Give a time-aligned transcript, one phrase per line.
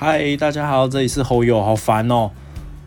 [0.00, 2.30] 嗨，大家好，这里是侯友，好烦哦。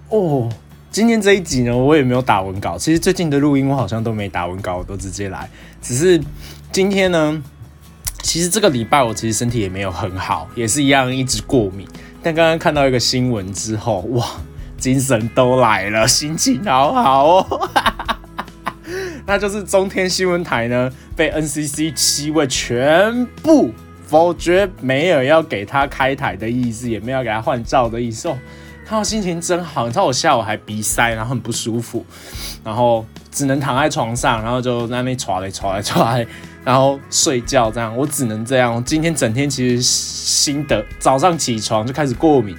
[0.07, 0.49] 哦，
[0.89, 2.77] 今天这一集呢，我也没有打文稿。
[2.77, 5.49] 其实最近的录音我好像都没打文稿，我都直接来。
[5.81, 6.23] 只是
[6.71, 7.43] 今天呢，
[8.21, 11.85] 其实这个礼拜我其实身体也没有很好，也是一样一直过敏。
[12.23, 14.25] 但刚刚看到一个新闻之后，哇，
[14.77, 17.69] 精神都来了，心情好好哦。
[19.27, 23.71] 那就是中天新闻台呢，被 NCC 七位全部
[24.11, 28.27] 否决，没有要给他开台的意思，也没有给他换照的意思。
[28.27, 28.37] 哦，
[28.85, 29.87] 看到心情真好。
[29.87, 32.05] 你知道我下午还鼻塞，然后很不舒服，
[32.61, 36.27] 然后只能躺在床上，然后就在那边喘来喘来喘来，
[36.65, 37.95] 然后睡觉这样。
[37.95, 38.83] 我只能这样。
[38.83, 42.53] 今天整天其实心得，早上起床就开始过敏，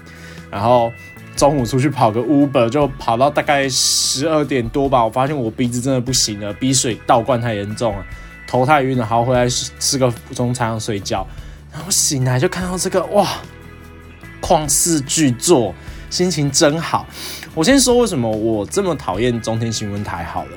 [0.50, 0.90] 然后。
[1.34, 5.02] 中午出去跑个 Uber，就跑到大概十二点多吧。
[5.02, 8.04] 我发现我鼻子真的不行了，鼻水倒灌太严重了，
[8.46, 9.04] 头太晕了。
[9.04, 11.26] 好，回来吃个中餐睡觉，
[11.72, 13.26] 然后醒来就看到这个哇，
[14.40, 15.74] 旷世巨作，
[16.10, 17.06] 心情真好。
[17.54, 20.50] 我先说为什么我这么讨厌中天新闻台好了，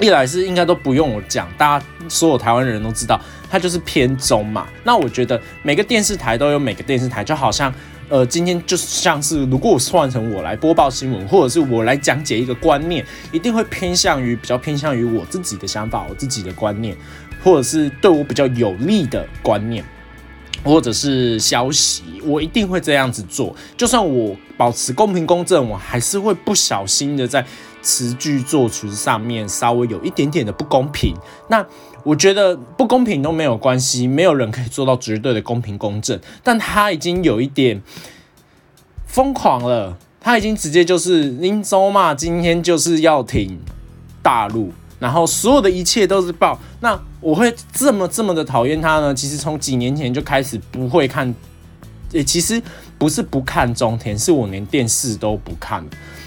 [0.00, 3.20] 一来是应该都不用我讲，大家所有台湾人都知道，
[3.50, 4.66] 它就是偏中嘛。
[4.84, 7.72] 那我觉得每个电视台都有每个电视台，就好像。
[8.08, 16.96] 呃，今天就像是，如果我换成我来播报新闻，或者是我来讲解一个观念，一定会偏向于比较偏向于我自己的想法，我自己的观念，
[17.44, 19.84] 或者是对我比较有利的观念，
[20.62, 23.54] 或者是消息，我一定会这样子做。
[23.76, 27.44] 就算我保持公平公正，我还是会不小心的在
[27.82, 31.14] 词句作词上面稍微有一点点的不公平。
[31.48, 31.64] 那
[32.02, 36.18] 我觉得不公平都没有关系，没有人可以做到绝对的公平公正。
[36.42, 37.82] 但他已经有一点
[39.06, 43.58] 疯狂了，他已经直接就是林州嘛，今天就是要挺
[44.22, 46.56] 大陆，然后所有的一切都是爆。
[46.78, 49.12] 那我会这么这么的讨厌他呢？
[49.12, 51.34] 其实从几年前就开始不会看，
[52.12, 52.62] 也其实
[52.96, 55.84] 不是不看中田，是我连电视都不看。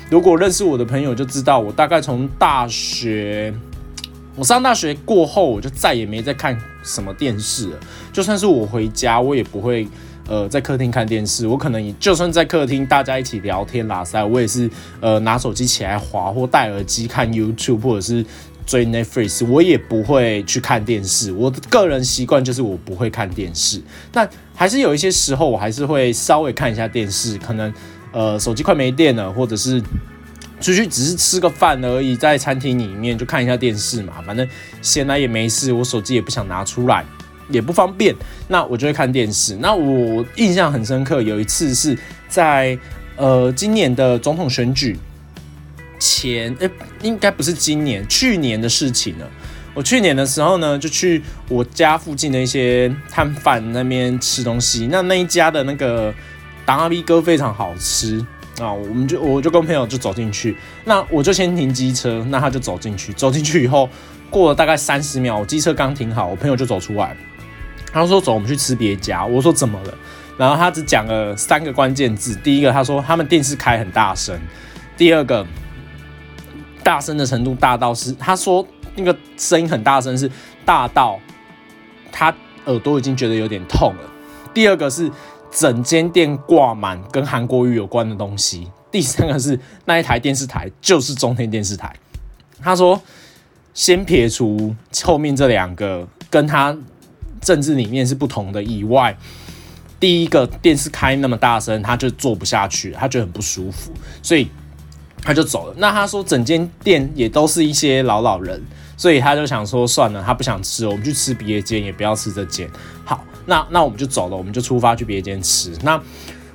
[0.10, 3.54] 如果认识我的朋友就知道，我大概从大学。
[4.36, 7.80] 我上大学过后，我就再也没再看什么电视了。
[8.12, 9.88] 就算是我回家，我也不会
[10.28, 11.46] 呃在客厅看电视。
[11.46, 14.68] 我可能也就算在客厅大家一起聊天拉塞，我也是
[15.00, 18.26] 呃拿手机起来滑或戴耳机看 YouTube 或者是
[18.66, 21.32] 追 Netflix，我也不会去看电视。
[21.32, 23.82] 我的个人习惯就是我不会看电视，
[24.12, 27.38] 但还是有一些时候我还是会稍微看一下电视。
[27.38, 27.74] 可能
[28.12, 29.82] 呃手机快没电了，或者是。
[30.62, 34.48] 出去只是吃个饭而已，在餐厅里面就看一下电视嘛，反正
[34.82, 37.04] 闲来也没事，我手机也不想拿出来，
[37.50, 38.16] 也不方便，
[38.48, 39.58] 那我就会看电视。
[39.58, 41.98] 那我印象很深刻，有一次是
[42.30, 42.80] 在
[43.18, 44.98] 呃今年的总统选举
[46.04, 46.70] 前，哎，
[47.02, 49.30] 应该不是今年，去年的事情了。
[49.74, 56.14] 我去年的时候呢，就去我家附近的一些摊贩那边吃东西，那那一家的那个
[56.66, 58.26] 达阿 V 哥非常好吃。
[58.60, 60.56] 啊，我们就我就跟朋友就走进去，
[60.86, 63.90] 那我就先停机车，那他就走进去，走进去以后
[64.30, 67.16] 过了大概三十秒，我机车刚停好，我朋友就走出来，
[67.92, 69.26] 他说走，我们去吃别家。
[69.26, 69.98] 我说怎么了？
[70.38, 74.40] 然后他只讲了三个关键字，第一个他说他们电视开很大声，
[74.96, 75.46] 第二个
[76.84, 80.30] 大声的程度大到是他说那个声音很大声是
[80.66, 81.20] 大到
[82.12, 82.34] 他
[82.66, 84.10] 耳朵已经觉得有点痛了，
[84.54, 85.12] 第二个是。
[85.56, 88.68] 整间店挂满跟韩国语有关的东西。
[88.90, 91.96] 第三个是那一台电视台就是中天电视台。
[92.60, 93.00] 他说，
[93.76, 96.76] 先撇除后面这两个跟他
[97.40, 99.16] 政治理念是不同的以外，
[100.00, 103.92] 第一个电视开那么大声，他就坐不下去，他觉得很不舒服，
[104.24, 104.50] 所以
[105.24, 105.74] 他就走了。
[105.78, 108.62] 那他说整间店也都是一些老老人，
[108.98, 112.70] 所以他就想说算了，他不想吃，我们去吃别间，也不要吃这间。
[113.04, 113.24] 好。
[113.46, 115.70] 那那我们就走了，我们就出发去别间吃。
[115.82, 116.02] 那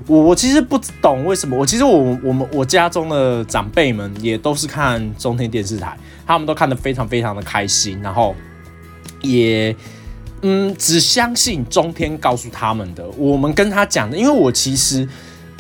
[0.07, 5.95] 我我其实不懂为什么，我其实我我们我家中的长辈们也都是看中天电视台，
[6.27, 8.35] 他们都看得非常非常的开心，然后
[9.21, 9.77] 也
[10.41, 15.07] 嗯只相信中天告诉他们的，我们跟他讲的，因为我其实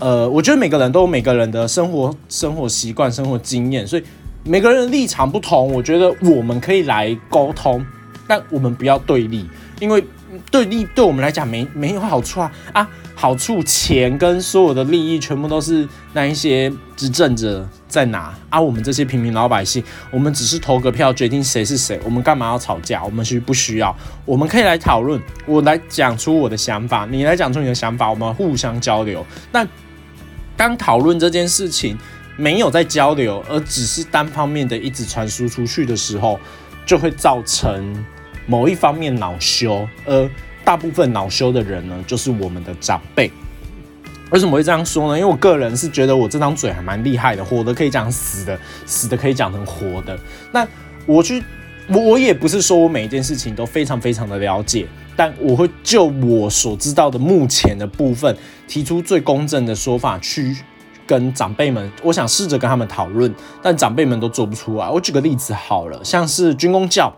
[0.00, 4.02] 呃我觉得每个人都有每个人的生活生活习惯、生活经验，所以
[4.44, 7.84] 每个人的立场不同，我觉得我们可以来沟通，
[8.26, 9.48] 但我们不要对立，
[9.80, 10.04] 因为。
[10.50, 12.88] 对立对我们来讲没没有好处啊啊！
[13.14, 18.60] 好处钱跟所有的利益全部都是那一些执政者在拿啊！
[18.60, 23.02] 我们这些平民老百姓，我们只是投个票决定谁是谁，我们干嘛要吵架？
[23.02, 23.96] 我们其实不需要，
[24.26, 29.24] 我们可以来讨论，我来讲出我的想法，你来讲出你的想法，我们互相交流。
[29.50, 29.66] 但
[30.58, 31.96] 当讨论这件事情
[32.37, 36.38] 没有在交流，而只是单方面的一直传输出去的时候，
[36.84, 38.05] 就会造成。
[38.50, 40.31] 某一方面恼羞，而
[40.64, 43.31] 大部分恼羞的人呢，就是我们的长辈。
[44.31, 45.19] 为什么会这样说呢？
[45.19, 50.19] 因为我个人是觉得我这张嘴还蛮厉害的，活的可以讲死的，死的可以讲成活的。
[50.50, 50.66] 那
[51.04, 51.44] 我去，
[51.88, 58.34] 我我也不是说我每一件事情都非常非常的了解，但我会就我所知道的目前的部分，
[58.68, 60.56] 提出最公正的说法去
[61.04, 64.88] 跟长辈们，我想试着跟他们讨论，但长辈们都做不出来。
[64.88, 67.12] 我举个例子好了，像是军工教，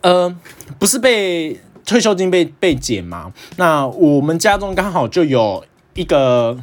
[0.00, 0.34] 呃，
[0.78, 1.60] 不是被。
[1.86, 3.30] 退休金被被减吗？
[3.56, 5.62] 那我们家中刚好就有
[5.92, 6.58] 一个，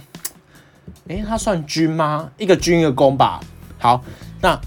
[1.09, 2.31] 诶，他算军吗？
[2.39, 3.39] 一个军一个工吧。
[3.77, 4.03] 好，
[4.41, 4.59] 那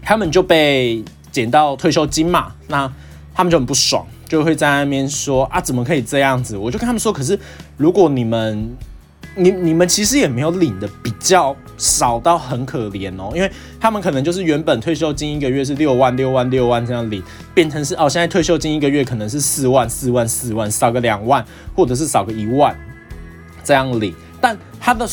[0.00, 2.54] 他们就被减到退休金嘛？
[2.68, 2.90] 那
[3.34, 6.56] 他们就很不爽，就会在那边说啊，怎么可以这样子？
[6.56, 7.38] 我就跟他们说，可是
[7.76, 8.74] 如果你们。
[9.36, 13.48] 你你们其实也没有领的比较少到很可怜哦，因为
[13.78, 17.22] 他们可能就是原本退休金一个月是六万六万六万这样领，
[17.54, 22.76] 变成是哦，现在退休金一个月可能是四万四万四万，少个两万或者是少个一万
[23.62, 25.08] 这样领，但他的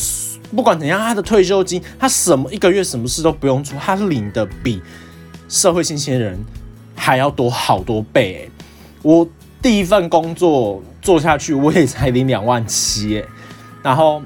[0.50, 4.82] 不管怎样，他的退休金他什么一个月什么事都不用做，他领的比
[5.48, 6.36] 社会新鲜人
[6.96, 8.50] 还要多好多倍，
[9.02, 9.28] 我
[9.62, 13.26] 第一份工作做下去，我也才领两万七耶。
[13.82, 14.22] 然后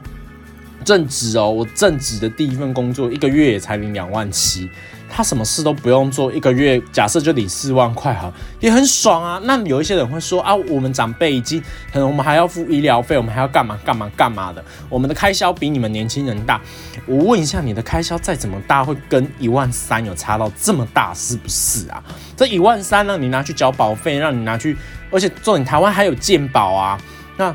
[0.84, 4.68] 正职哦，我正职的第一份工作一个月也才领两万七，
[5.14, 9.38] 他什么事都不用做，一个月假设就领四万块哈，也很爽啊。
[9.44, 11.62] 那有一些人会说啊，我们长辈已经
[11.92, 16.58] 可能我们还要付医疗费，我们还要干嘛干嘛干嘛的，我们的开销比你们年轻人大。
[17.04, 22.02] 我问一下，你的开销再怎么大，会跟一万三有差到这么大是不是啊？
[22.34, 24.76] 这一万三呢，你拿去缴保费，让你拿去，
[25.10, 26.98] 而且做你台湾还有健保啊，
[27.36, 27.54] 那。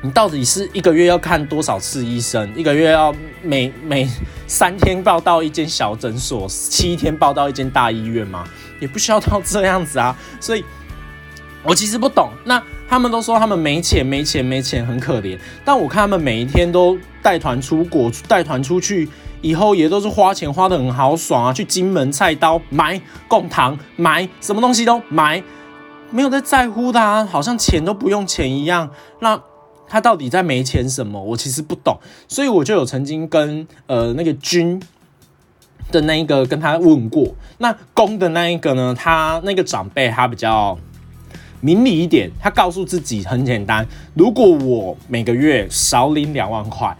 [0.00, 2.48] 你到底是一个月要看多少次医生？
[2.54, 3.12] 一个月要
[3.42, 4.08] 每每
[4.46, 8.44] 三天报到一间小诊所，七天报到一间大医院吗？
[8.78, 10.16] 也不需要到这样子啊。
[10.38, 10.64] 所以，
[11.64, 12.30] 我其实不懂。
[12.44, 15.36] 那他们都说他们没钱，没钱，没钱，很可怜。
[15.64, 19.08] 但我看他们每一天都带团出国，带团出去
[19.40, 25.42] 以后也都是花钱花的很豪爽啊，去金门菜刀买贡糖，买什么东西都买，
[26.12, 28.90] 没有在在乎的啊，好像钱都不用钱一样。
[29.18, 29.42] 那。
[29.88, 31.22] 他到底在没钱什么？
[31.22, 31.98] 我其实不懂，
[32.28, 34.80] 所以我就有曾经跟呃那个军
[35.90, 37.34] 的那一个跟他问过。
[37.58, 38.94] 那公的那一个呢？
[38.94, 40.78] 他那个长辈他比较
[41.60, 46.96] 明理一点，他告诉自己很简单：如果我每个月少领两万块，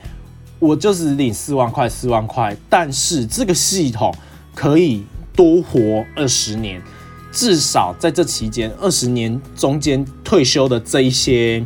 [0.59, 2.57] 我就是领四万块，四万块。
[2.71, 4.15] 但是这个系统
[4.55, 5.05] 可以
[5.37, 6.83] 多活二十年，
[7.31, 11.65] 至少在这期间二十年中间退休的这一些。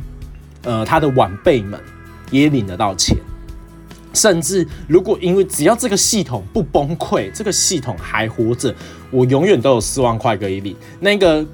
[0.64, 1.81] 呃，他的晚辈们
[2.31, 3.17] 也领得到钱，
[4.12, 8.75] 甚至如果因为只要这个系统不崩溃，这个系统还活着，
[9.11, 10.76] 我永远都有四万块可以领。
[11.00, 11.44] 那个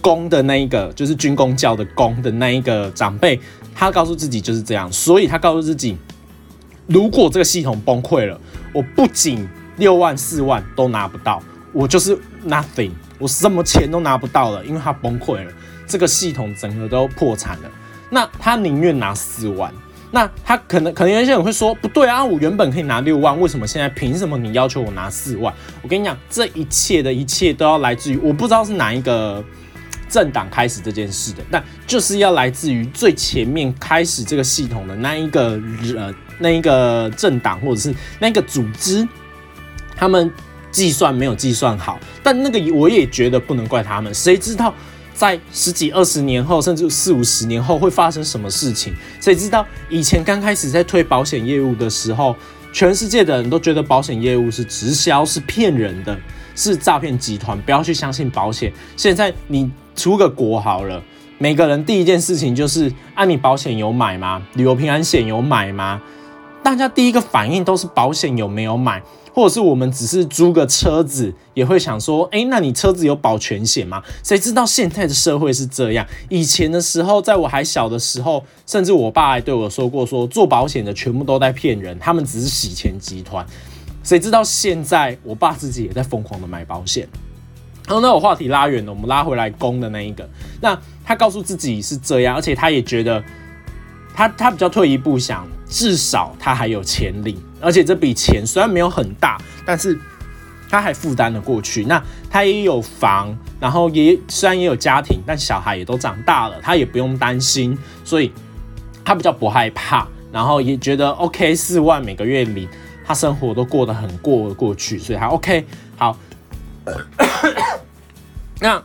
[0.00, 3.40] 公的那一个就是军工教的公的那一个长辈，
[3.74, 5.96] 他告诉自己就是这样，所以他告诉自己，
[6.86, 8.38] 如果这个系统崩溃了，
[8.74, 11.42] 我不仅六万四万都拿不到，
[11.72, 15.52] 我就是 nothing，我什么钱都拿不到了，因为他崩溃了，
[15.86, 17.70] 这个系统整个都破产了。
[18.14, 19.72] 那他宁愿拿四万，
[20.10, 25.52] 那他可能可能有些人会说不对啊，我原本可以拿六万，为什么现在凭什么你要求我拿四万？
[25.80, 29.42] 我跟你讲，这一切的一切都要来自于我不知道是哪一个
[30.10, 35.58] 政党开始这件事的，但就是要来自于最前面开始这个系统的那一个
[35.96, 39.08] 呃那一个政党或者是那个组织，
[39.96, 40.30] 他们
[40.70, 44.74] 计算没有计算好，但那个我也觉得不能怪他们，谁知道？
[45.22, 48.92] 在十几二十年后，甚至四五十年后会发生什么事情？
[49.20, 49.64] 谁知道？
[49.88, 52.34] 以前刚开始在推保险业务的时候，
[52.72, 56.18] 全世界的人都觉得保险业务是直销，是骗人的，
[56.56, 58.72] 是诈骗集团，不要去相信保险。
[58.96, 61.00] 现在你出个国好了，
[61.38, 64.42] 每个人第一件事情就是：啊，你保险有买吗？
[64.54, 66.02] 旅游平安险有买吗？
[66.64, 69.00] 大家第一个反应都是保险有没有买？
[69.34, 74.02] 或者是我们只是租个车子，也会想说，哎，那你车子有保全险吗？
[74.22, 76.06] 谁知道现在的社会是这样？
[76.28, 83.46] 以前的时候，在我还小的时候，甚至我爸还对我说过，说做保险的全部都在骗人，他们只是洗钱集团。
[84.04, 87.08] 谁知道现在我爸自己也在疯狂的买保险。
[87.86, 90.28] 好，那我话题拉远了，我们拉回来公的那一个，
[90.60, 93.22] 那他告诉自己是这样，而且他也觉得。
[94.14, 99.98] 他他比较退一步想，至少他还有钱领，而且这笔钱虽然没有很大，但是
[100.68, 101.84] 他还负担了过去。
[101.84, 108.32] 那他也有房，然后也虽然也有家庭，但小孩也都长大了，他也不用担心，所以
[109.04, 112.68] 他比较不害怕，然后也觉得 OK，四万每个月领，
[113.04, 115.66] 他生活都过得很过过去，所以他 OK
[115.96, 116.18] 好。
[118.58, 118.82] 那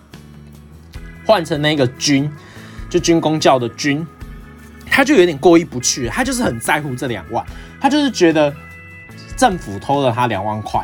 [1.25, 2.31] 换成那个军，
[2.89, 4.05] 就军工教的军。
[4.98, 7.46] 他就有点过意不去，他就是很在乎这两万，
[7.80, 8.51] 他就是觉得
[9.36, 10.84] 政府偷了他两万块，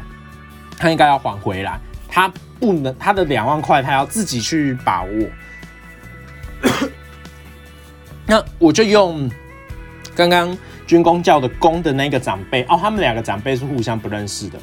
[0.77, 5.09] 他应该要还回来，他不能他的两万块他要自己去把握。
[8.27, 9.27] 那我就用
[10.13, 10.55] 刚刚
[10.85, 14.59] 军工教的公的那个长辈哦，他们两个长辈是互相不认识的。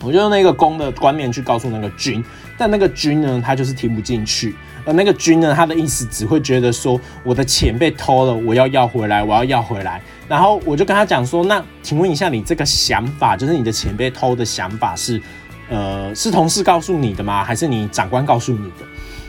[0.00, 2.24] 我就用那个公的观念去告诉那个军，
[2.56, 4.56] 但那个军呢，他就是听不进去。
[4.84, 10.00] 而那个军呢，他的意思只会觉得说，我的钱被偷了，我要要回来，我要要回来。
[10.28, 15.20] 然后我就跟他讲说，那请问一下，你这个想法，就是你的钱被偷的想法是，
[15.68, 17.44] 呃，是同事告诉你的吗？
[17.44, 18.86] 还是你长官告诉你的？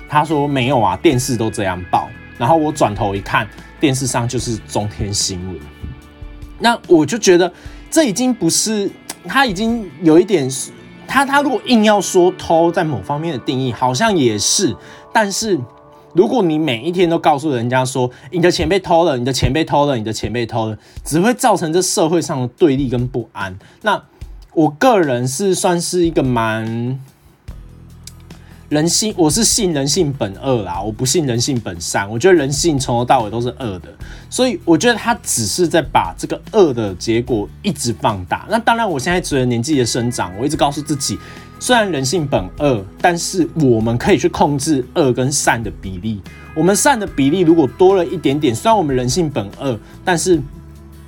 [0.08, 2.10] 他说没有啊，电视都这样报。
[2.38, 3.48] 然后我转头一看，
[3.80, 5.58] 电视上就是中天新闻。
[6.60, 7.52] 那我就觉得，
[7.90, 8.90] 这已经不是。
[9.26, 10.50] 他已经有一点，
[11.08, 14.76] 他他如果硬要说偷，在某方面的定义好像也是，
[15.14, 15.60] 但是
[16.14, 23.58] 如果你每一天都告诉人家说你的钱被偷了，你的钱被偷了，你的钱被偷了，只会造成这社会上的对立跟不安。
[23.84, 24.04] 那
[24.54, 27.00] 我个人是算是一个蛮。
[28.70, 32.10] 人性，我是信人性本恶啦，我不信人性本善。
[32.10, 33.94] 我觉得人性从头到尾都是恶的，
[34.32, 38.48] 所以我觉得他只是在把这个恶的结果一直放大。
[38.50, 41.20] 那当然，我现在随着年纪的生长，我一直告诉自己，
[41.64, 46.22] 虽然人性本恶，但是我们可以去控制恶跟善的比例。
[46.54, 50.38] 我们善的比例如果多了一点点，虽然我们人性本恶，但是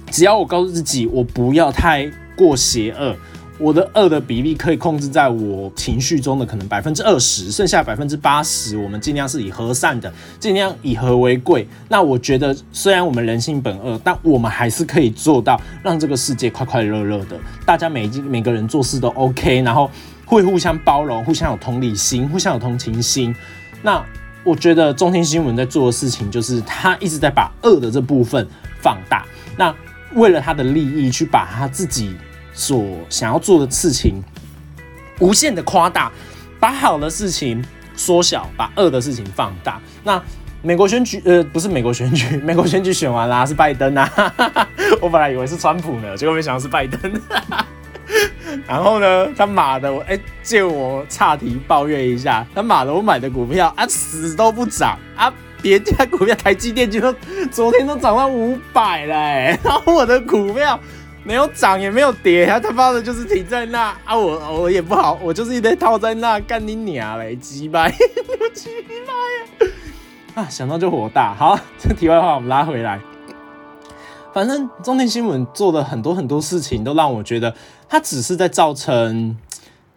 [0.10, 3.14] 只要我告诉自己，我不要太过邪恶。
[3.58, 11.68] 我的恶的比例可以控制在我情绪中的可能百分之二十，剩下百分之八十，我们尽量是以和善的，尽量以和为贵。
[11.90, 19.90] 那我觉得，虽然我们人性本恶，但我们还是可以做到让这个世界快快乐乐的，大家每每个人做事都 OK，然后
[20.26, 23.36] 会互相包容，互相有同理心，互相有同情心。
[23.82, 24.04] 那
[24.44, 28.48] 我觉得中天新闻在做的事情，就是他一直在把恶的这部分
[28.82, 29.26] 放大，
[29.58, 29.74] 那
[30.14, 32.16] 为了他的利益去把他自己。
[32.58, 34.24] 所想要做的事情，
[35.20, 36.10] 无限的夸大，
[36.58, 37.62] 把好的事情
[37.98, 39.78] 缩小，把恶的事情放大。
[40.06, 40.24] 那
[40.62, 44.10] 美国选举，呃，不是美国选举，美国选举选完啦，是拜登啊。
[45.02, 46.98] 我本来以为是川普呢，结果没想到是拜登。
[48.68, 57.14] 然后呢，他妈的，我哎，借我岔题抱怨一下，他妈的，我买的股票啊，死都不涨啊，别家股票台积电就
[57.52, 60.80] 昨天都涨到五百了，哎， 然后我的股票。
[61.28, 64.16] 没有涨也没有跌，他他妈的就是停在那啊！
[64.16, 67.90] 我我也不好，我就是一堆套在那干你娘嘞，鸡巴，
[68.54, 68.70] 鸡
[69.08, 69.72] 巴呀！
[70.36, 71.34] 啊，想到就火大。
[71.34, 73.00] 好，这题外话我们拉回来，
[74.36, 77.56] 反正中天新闻做的很多很多事情，都让我觉得
[77.88, 79.36] 它只是在造成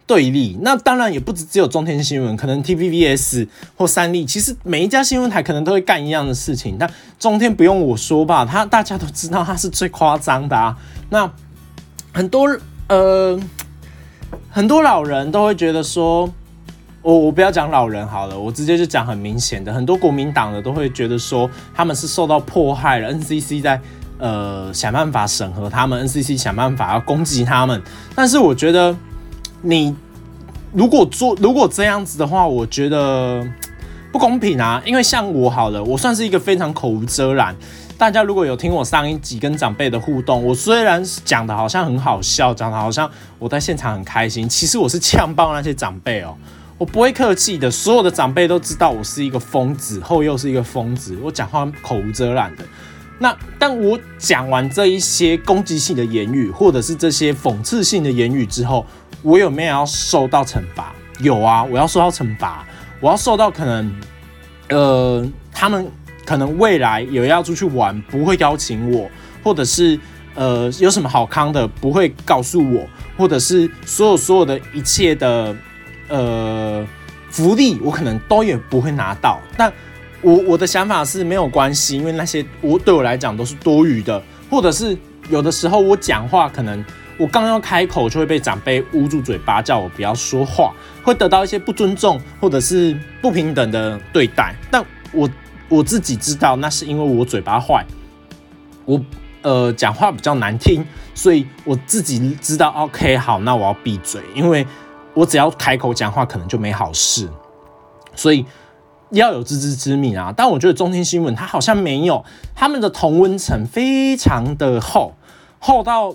[0.05, 0.57] 对立。
[0.61, 6.77] 那当然也不止只有中天新闻，可能 TVBS 或三立，其实每一家新闻台可能都会干一样的事情。
[6.79, 10.75] 但中天不用我说吧，他大家都知道他是最夸张的啊。
[11.09, 11.31] 那
[12.11, 12.49] 很多
[12.87, 13.39] 呃
[14.49, 16.31] 很多老人都会觉得说，
[17.03, 23.79] 我我不要讲老人好了，我直接就讲很明显的，很多国民党的都会觉得说他们是受到迫害了，NCC 在
[24.19, 27.81] 呃想办法审核他们，NCC 想办法要攻击他们。
[28.13, 28.95] 但是我觉得
[29.63, 29.95] 你
[30.71, 33.43] 如果做如果这样子的话，我觉得
[34.11, 37.55] 不公平啊，因为像我好了，我算是一个非常口无遮拦。
[37.97, 46.33] 大家如果有听我上一集跟长辈的互动，我虽然讲的好像很好笑，讲的好像我在现场很开心，其实我是呛爆那些长辈哦，
[46.77, 52.63] 我不会客气的，所有的长辈都知道我是一个疯子，后又是一个疯子，我讲话口无遮拦的。
[53.19, 58.85] 那但我讲完这一些攻击性的言语，或者是这些讽刺性的言语之后，
[59.21, 60.91] 我有没有要受到惩罚？
[61.19, 62.65] 有啊，我要受到惩罚，
[62.99, 63.93] 我要受到可能，
[64.69, 65.87] 呃，他们。
[66.25, 69.09] 可能未来有要出去玩，不会邀请我，
[69.43, 69.99] 或者是
[70.35, 72.85] 呃有什么好康的不会告诉我，
[73.17, 75.55] 或者是所有所有的一切的
[76.07, 76.85] 呃
[77.31, 79.39] 福利，我可能都也不会拿到。
[79.57, 79.73] 但
[80.21, 84.97] 我我的想法是没有关系，因为那些我对我来讲都是多余的，或者是
[85.29, 86.83] 有的时候我讲话可能
[87.17, 90.73] 我刚要开口就会被长辈捂住嘴巴，叫我不要说话，
[91.03, 94.55] 会得到一些不尊重或者是不平等的对待。
[94.69, 95.29] 但我。
[95.71, 97.85] 我自己知道，那是因为我嘴巴坏，
[98.85, 98.99] 我
[99.43, 100.83] 呃讲话比较难听，
[101.13, 102.69] 所以我自己知道。
[102.69, 104.65] OK，好，那我要闭嘴，因为
[105.13, 107.29] 我只要开口讲话，可能就没好事。
[108.15, 108.43] 所以
[109.11, 110.33] 要有自知之明啊。
[110.35, 112.23] 但我觉得中天新闻它好像没有，
[112.55, 115.13] 他们的同温层非常的厚，
[115.59, 116.13] 厚到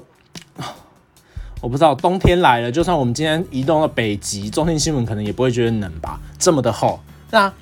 [1.60, 6.20] 我不知道冬天来了，就算我们今天移动到北极，中天新闻可能也不会觉得冷吧？
[6.38, 7.52] 这么的厚，那。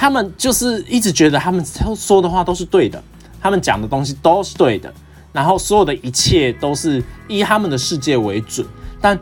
[0.00, 1.64] 他们就是一直觉得他们
[1.96, 3.02] 说的话都是对的，
[3.40, 4.94] 他们讲的东西都是对的，
[5.32, 8.64] 然后所有的一切都是以他们的世界为准。
[9.00, 9.18] 但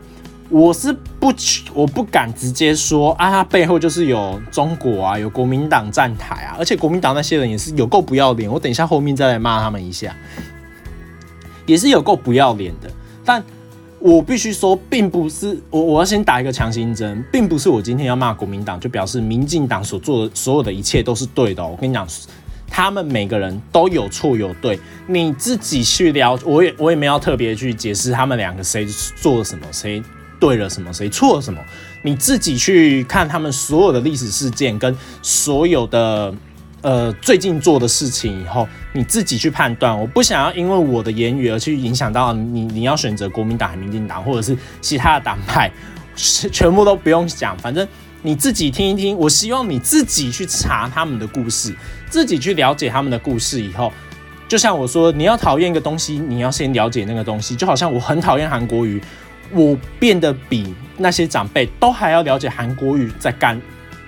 [0.49, 1.33] 我是不，
[1.73, 8.51] 我不敢直接说啊，他背后就是有中国啊，有国民党站台啊，而且国民党那些人也是有够不要脸。
[8.51, 10.15] 我等一下后面再来骂他们一下，
[11.65, 12.89] 也是有够不要脸的。
[13.25, 13.43] 但
[13.99, 21.65] 我必须说，并不是我，我要先打一个强心针，并不是我今天要骂国民党，就表示民进党所做的所有的一切都是对的。
[21.65, 22.07] 我跟你讲，
[22.69, 30.01] 他们每个人都有错有对，你自己去聊，我也我也没有特别去解释他们两个谁做了什么，谁
[30.39, 31.59] 对了什么，谁错了什么，
[32.03, 36.33] 你自己去看他们所有的历史事件跟所有的。
[36.83, 39.99] 呃，最近做的事情以后，你自己去判断。
[39.99, 42.65] 我不想要因为我的言语而去影响到你。
[42.67, 45.69] 你要选择国民党、民进党，或者是其他的党派，
[46.15, 47.57] 全部都不用讲。
[47.57, 47.85] 反正
[48.21, 49.17] 你自己听一听。
[49.17, 51.75] 我希望你自己去查他们的故事，
[52.09, 53.91] 自己去了解他们的故事以后，
[54.47, 57.55] 就像我说，你要讨厌一个东西，你要先了解那个东西。
[57.55, 59.01] 就好像我很讨厌韩国瑜，
[59.53, 63.59] 我变得比那些长辈都还要了解韩国瑜在干。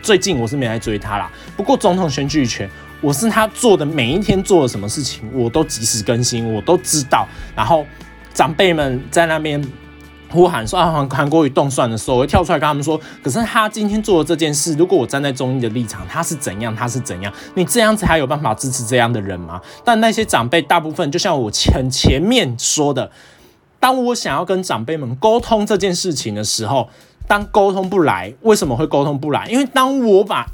[0.02, 2.70] 最近我是没来追他啦，不过总统选举权，
[3.02, 7.28] 我是他做的每一天做了什么事情，我都及时更新，我都知道。
[7.54, 7.86] 然后
[8.34, 9.62] 长辈们在那边
[10.30, 19.60] 呼喊说啊韩韩国瑜动算的时候，我会跳出来跟他们说，可是他今天做的这件事，如果我站在中医的立场，他是怎样，他是怎样，你这样子还有办法支持这样的人吗？
[19.84, 23.12] 但那些长辈大部分，就像我前前面说的，
[23.80, 26.90] 当我想要跟长辈们沟通这件事情的时候。
[27.28, 29.46] 当沟通不来，为什么会沟通不来？
[29.52, 30.48] 因为当我把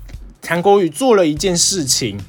[0.46, 2.20] 韩国瑜做了一件事情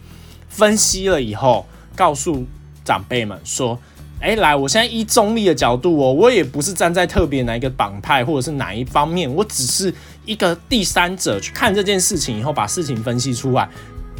[0.49, 2.47] 分析了以后，告诉
[2.85, 3.77] 长辈们说
[4.23, 9.93] ：“哎，来，我现在以中立的角度哦，我也不是站在特别哪一个党派或者是哪一方面，我只是
[10.25, 13.69] 一个第三者去看这件事情以后，把事情分析出来，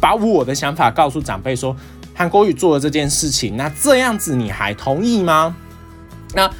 [0.01, 1.73] 把我的想法告诉长辈说，
[2.13, 5.55] 韩国瑜做了这件事情，那这样子你还同意吗？
[6.33, 6.51] 那？”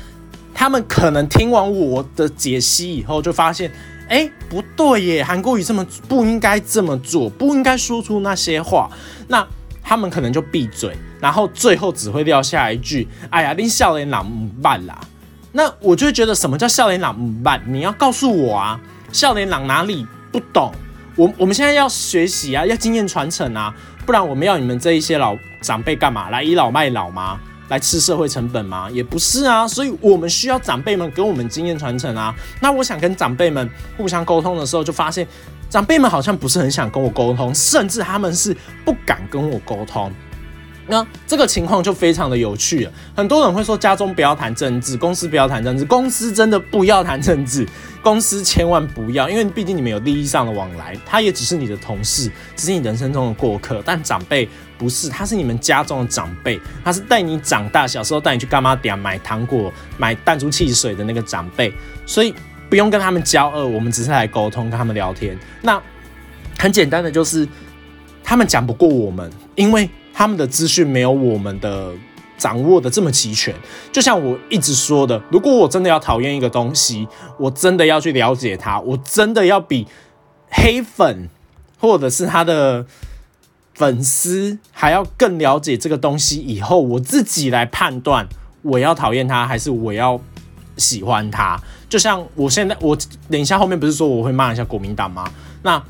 [0.59, 3.71] 他们可能听完我的解析以后，就发现，
[4.09, 8.89] 哎，不对耶，韩国语这么不应该这么做，不应该说出那些话。
[9.27, 9.47] 那
[9.83, 14.27] 他们可能就闭嘴，然后最后只会撂下一句：“哎呀，令笑脸朗
[14.59, 14.99] 办啦。”
[15.53, 17.61] 那我就觉得，什么叫笑脸朗办？
[17.67, 18.79] 你要告诉我啊，
[19.13, 20.73] 笑脸朗哪里不懂？
[21.15, 23.71] 我我们现在要学习啊，要经验传承啊，
[24.07, 26.31] 不然我们要你们这一些老长辈干嘛？
[26.31, 27.39] 来倚老卖老吗？
[27.69, 28.89] 来吃社会成本吗？
[28.91, 32.33] 也不是啊，所以我们需要长辈们给我们经验传承啊。
[32.61, 35.27] 那我想跟长辈们互相沟通的时候，就发现
[35.69, 40.11] 长辈们好像不是很想跟我沟通，甚至他们是不敢跟我沟通。
[40.89, 42.91] 那这个情况就非常的有趣了。
[43.13, 47.67] 很多人会说，家中不要谈政治，公司不要谈政治，公司真的不要谈政治，
[48.01, 53.83] 公司千万不要，因为毕竟你们有利益上的往来，他也只是你的同事，只是你人生中的过客。
[53.85, 61.73] 但长辈不是，他是你们家中的长辈，他是带你长大，小时候带你去干妈店买糖果、买弹珠汽水的那个长辈，
[62.05, 62.33] 所以
[62.69, 65.37] 不用跟他们交恶，我们只是来沟通，跟他们聊天。
[65.61, 65.81] 那
[66.57, 67.47] 很简单的就是，
[68.23, 69.89] 他们讲不过我们，因为。
[70.19, 71.93] 他们的资讯没有我们的
[72.39, 73.53] 掌握的这么齐全，
[73.91, 79.85] 就像我一直说的，如果我真的要讨厌一个东西，我真的要去了解它，我真的要比
[80.49, 81.29] 黑粉
[81.77, 82.83] 或者是他的
[83.77, 88.27] 粉丝还要更了解这个东西，以后我自己来判断
[88.63, 90.19] 我要讨厌他还是我要
[90.77, 91.57] 喜欢他。
[91.87, 92.97] 就像我现在，我
[93.29, 95.31] 等一下后面不是说我会骂一下国民党吗？
[95.63, 95.81] 那。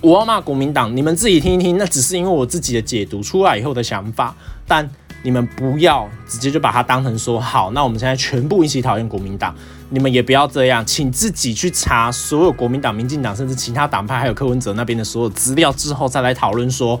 [0.00, 4.32] 我要骂国民党，你们自己听一听，那只是因为我自己的解读出来以后的想法，
[4.64, 4.88] 但
[5.28, 9.54] 你们不要直接就把它当成说好，那我们现在全部一起讨厌国民党，
[9.90, 16.98] 你们也不要这样，请自己去查所有国民党、民进党，甚至其他党派，还有柯文哲那边的所有资料之后，再来讨论说，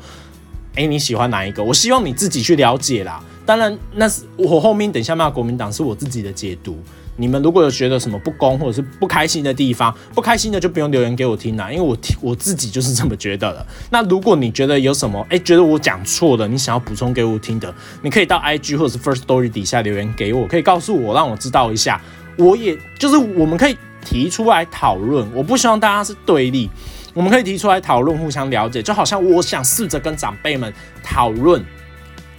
[0.74, 1.64] 哎，你喜欢哪一个？
[1.64, 3.18] 我希望你自己去了解啦。
[3.46, 6.78] 当然，那是我后面等一下骂国民党是我自己的解读。
[7.20, 13.66] 你们如果有觉得什么不公或者是不开心的地方，不开心的就不用留言给我听啦，因为我听我自己就是这么觉得的。
[13.90, 22.00] 那如果你觉得有什么，哎，觉得我讲错了，你想要补充给我听的，你可以到 IG 或者是 First Story 底下留言给我，可以告诉我，让我知道一下。
[22.36, 26.70] 我也就是我们可以提出来讨论，我不希望大家是对立，
[27.14, 31.60] 我们可以提出来讨论，互相了解，就好像我想试着跟长辈们讨论。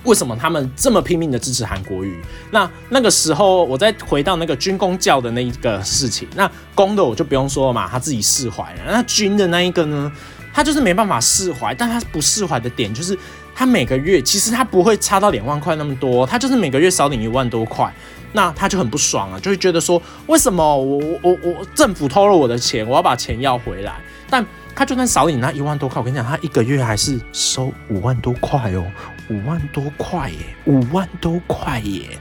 [0.03, 2.17] 为什么他们这么拼命的支持韩国瑜？
[2.51, 8.79] 那那个时候，我再回到那个军工教的那一个事情，那公的我就不用说了嘛，他自己释怀了。
[8.87, 10.11] 那军的那一个呢，
[10.53, 13.17] 他就是没办法释怀，但他不释怀的点就是，
[13.53, 17.93] 他每个月其实他不会差到两万块那么多，他就是每个月少领一万多块，
[18.31, 23.93] 那他就很不爽啊，就会觉得说，为什么我我我政府偷了我的钱，我要把钱要回来？
[24.29, 28.85] 但他就算少领那一万多块，我跟你讲，他一个月还是收五万多块哦。
[29.29, 32.17] 五万多块耶，五万多块耶，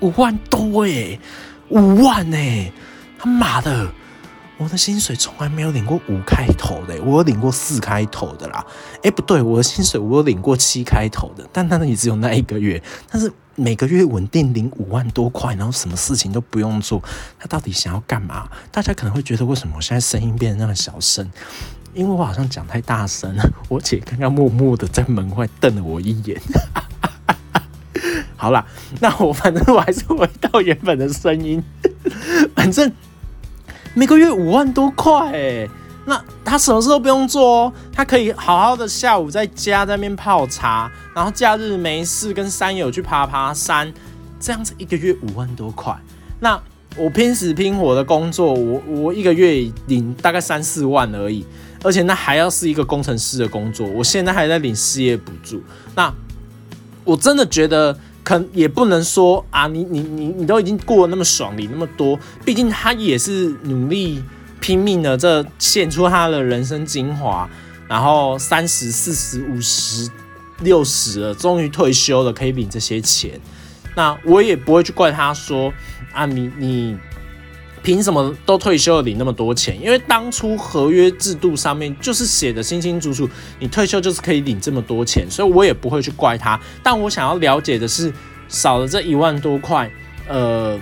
[0.00, 1.18] 五万多耶，
[1.68, 2.72] 五万哎，
[3.18, 3.90] 他妈的！
[4.56, 8.66] 我的薪水从来没有领过五开头的，我有领过四开头的啦。
[9.04, 12.82] 哎，不对，我的薪水我有领过七开头的，但那也只有那一个月。
[13.08, 17.00] 但是每个月稳定领五万多块，然后什么事情都不用做，
[17.38, 18.48] 他到底想要干嘛？
[18.72, 21.30] 大家可能会觉得，为什么我现在声音变得那么小声？
[21.94, 23.44] 因为我好像讲太大声了。
[23.68, 26.40] 我姐刚刚默默的在门外瞪了我一眼。
[28.36, 28.64] 好啦，
[29.00, 31.62] 那我反正我还是回到原本的声音，
[32.54, 32.92] 反正。
[33.94, 35.68] 每个月五万多块哎，
[36.06, 43.92] 那他什么事都不用做哦，他可以好好的下午在家在那边泡茶，然后假日没事跟山友去爬爬山，
[44.38, 45.96] 这样子一个月五万多块。
[46.38, 46.60] 那
[46.96, 51.44] 我拼死拼活的工作，我我一个月领大概三四万而已，
[51.82, 55.62] 而且那还要是一个工程师的工作，我现在还在领失业补助。
[55.94, 56.12] 那
[57.04, 57.98] 我真的觉得。
[58.24, 64.22] 可也不能说啊，你你你你都已经过得那么爽，领那么多，毕竟他也是努力
[64.60, 67.48] 拼命的，这献出他的人生精华，
[67.88, 70.10] 然后三十四十五十
[70.60, 73.40] 六十了，终于退休了，可以领这些钱，
[73.96, 75.72] 那我也不会去怪他说
[76.18, 76.98] 啊，你你。
[77.80, 79.80] 凭什么都退休了领那么多钱？
[79.80, 83.26] 因为当初合约制度上面就是写的清清楚楚，
[83.60, 86.60] 你退休就是可以领这么多钱，所以我也不会去怪他。
[86.82, 88.12] 但我想要了解的是，
[88.48, 89.88] 少了这一万多块，
[90.26, 90.76] 呃，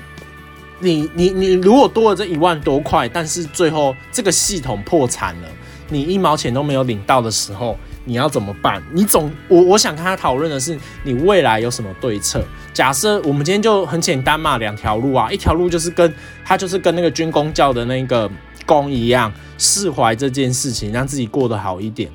[0.81, 5.49] 你你你如果多了这一万多块，但是最后这个系统破产了，
[5.91, 7.79] 你一毛钱都没有领到的时候。
[8.07, 8.83] 你要怎么办？
[8.93, 12.43] 你总我我想跟他讨论的是，你未来有什么对策？
[12.73, 16.15] 假设我们今天就很简单嘛，两条路啊，一条路就是跟
[16.45, 18.31] 他就是跟那个军工教的那个
[18.65, 22.09] 工一样，释怀这件事情，让自己过得好一点。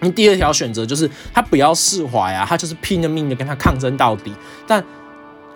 [0.00, 4.32] 你第二条选择就是他不要释怀啊，他就是拼了命的跟他抗争到底。
[4.66, 4.84] 但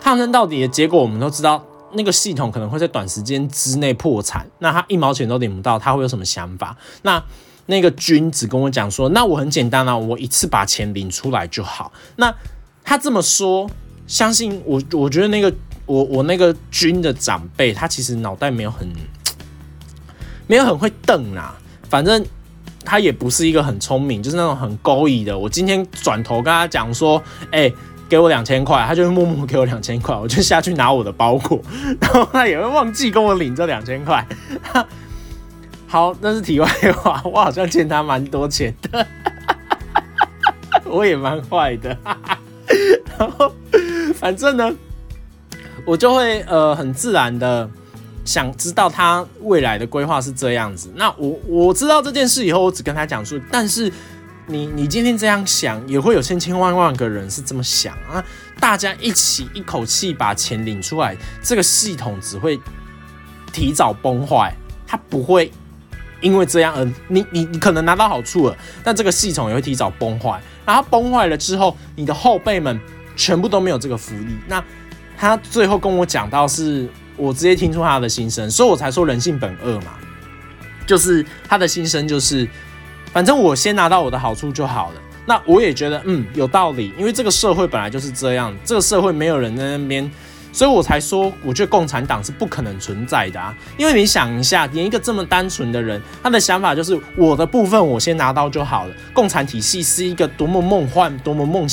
[0.00, 4.46] 抗争到底的结果，我们都知道，那个系统可能会在短时间之内破产。
[4.58, 6.76] 那他一毛钱都领不到，他会有什么想法？
[7.02, 7.22] 那？
[7.66, 12.34] 那个君子跟我讲说：“那我很简单啊，我一次把钱领出来就好。”那
[12.82, 13.70] 他这么说，
[14.06, 15.52] 相信我，我觉得那个
[15.86, 18.88] 我我那个君的长辈，他其实脑袋没有很
[20.48, 21.56] 没有很会瞪啊。
[21.88, 22.24] 反正
[22.84, 25.38] 他也不是一个很聪明，就是那种很勾引的。
[25.38, 27.72] 我今天转头跟他讲说：“哎，
[28.08, 31.62] 给我两千块。”他就会默默给我两千块，我就下去拿我的包裹，
[32.00, 34.26] 然后他也会忘记跟我领这两千块。
[35.90, 37.20] 好，那是题外话。
[37.24, 39.04] 我好像欠他蛮多钱的，
[40.86, 41.98] 我也蛮坏的。
[43.18, 43.52] 然后，
[44.14, 44.72] 反正呢，
[45.84, 47.68] 我就会呃很自然的
[48.24, 50.92] 想知道他未来的规划是这样子。
[50.94, 53.92] 那我我知道这件事以后，我只跟他讲说，但是
[54.46, 58.24] 你你今天这样想，也会有千千万万个人是这么想啊。
[58.60, 62.60] 大家一起一口气把钱领出来，这个系统只会
[63.52, 64.54] 提早崩坏，
[64.86, 65.50] 它不会。
[66.20, 70.40] 因为这样，而你你你可能拿到好处了，但这个系统也会提早崩坏。
[70.66, 72.78] 然后崩坏了之后，你的后辈们
[73.16, 74.36] 全部都没有这个福利。
[74.46, 74.62] 那
[75.16, 79.94] 他最后跟我讲到，是我直接听出他的心声，所以我才说人性本恶嘛。
[80.86, 82.48] 就是他的心声就是，
[83.12, 85.00] 反正我先拿到我的好处就好了。
[85.26, 90.10] 那我也觉得嗯有道理，因为这个社会本来就是这样，这个社会没有人在那边。
[90.52, 93.54] 所以我才说，我觉得共产党是不可能存在的啊！
[93.76, 98.94] 因为你想一下，连一个这么单纯的人，他的想法就是我的部分我先拿到就好了。
[99.12, 101.68] 共产体系是一个多么梦幻、多么梦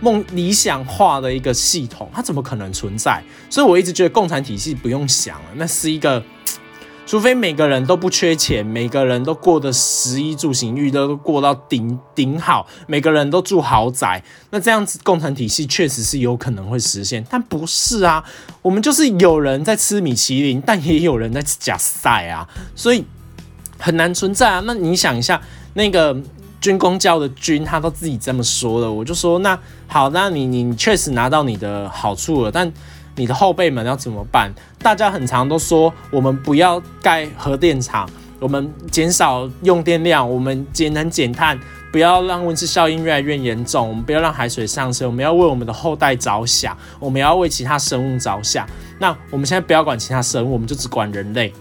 [0.00, 3.22] 梦理想化的一个系统，它怎么可能存在？
[3.48, 6.22] 所以我一直觉得共产体系不用想了，那是一个。
[7.04, 18.24] 除非每个人都不缺钱，每个人都过得食衣住行娱乐都过到顶顶好，每个人都住豪宅，那这样子共产体系确实是有可能会实现，但不是啊，
[18.62, 23.04] 我们就是有人在吃米其林，但也有人在吃假赛啊，所以
[23.78, 24.62] 很难存在啊。
[24.64, 25.38] 那你想一下，
[25.74, 26.16] 那个
[26.62, 32.72] 军工教的军，他都自己这么说了，我就说那好，那你你确实拿到你的好处了，但。
[33.14, 34.52] 你的后辈们要怎么办？
[34.78, 38.08] 大家很常都说，我们不要盖核电厂，
[38.40, 41.58] 我们减少用电量，我们节能减碳，
[41.92, 48.66] 不要让温室效应越来越严重，我们不要让海水上升，我们要为我们的后代着想，我们要为其他生物着想。
[48.98, 51.52] 那我们现在不要管其他生物，我们就只管人类。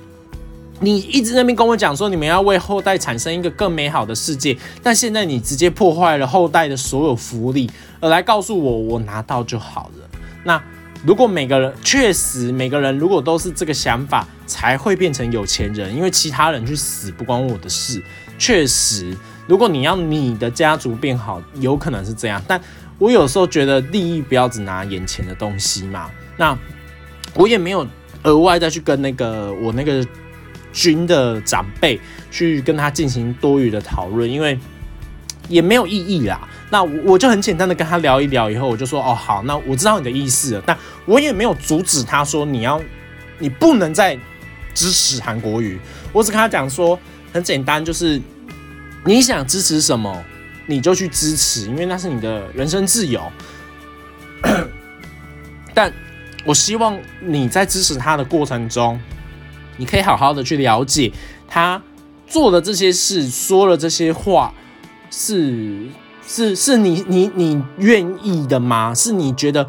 [0.79, 10.09] 你一直那边跟我讲说，你们要为后代产生一个更美好的世界，但现在你直接破坏了后代的所有福利，而来告诉我，我拿到就好了。
[10.45, 10.63] 那。
[11.03, 15.95] 如果每个人确实每个人如果都是这个想法，才会变成有钱人。
[15.95, 18.01] 因为其他人去死不关我的事。
[18.37, 19.15] 确实，
[19.47, 22.41] 如果你要你的家族变好，有可能是这样。
[22.47, 22.59] 但
[22.99, 26.09] 我有时候觉得利益不要只拿眼前的东西嘛。
[26.37, 26.57] 那
[27.33, 27.85] 我也没有
[28.23, 30.05] 额外再去跟那个我那个
[30.71, 34.57] 军的长辈去跟他进行多余的讨论，因为
[35.47, 36.47] 也没有意义啦。
[36.71, 42.81] 那我我就很简单的跟他聊一聊，以后我就说哦好，那我知道你的意思了，但我也没有阻止他说你要
[43.39, 44.17] 你不能再
[44.73, 45.77] 支持韩国语，
[46.13, 46.97] 我只跟他讲说
[47.33, 48.21] 很简单，就是
[49.03, 50.23] 你想支持什么
[50.65, 53.21] 你就去支持，因为那是你的人生自由。
[55.75, 55.91] 但
[56.45, 58.97] 我希望你在支持他的过程中，
[59.75, 61.11] 你可以好好的去了解
[61.49, 61.81] 他
[62.25, 64.53] 做的这些事，说了这些话
[65.09, 65.85] 是。
[66.33, 68.95] 是是你你你愿意的吗？
[68.95, 69.67] 是你觉得